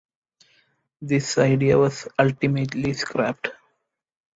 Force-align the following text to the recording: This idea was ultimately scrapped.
This 0.99 1.37
idea 1.37 1.77
was 1.77 2.07
ultimately 2.17 2.93
scrapped. 2.93 3.49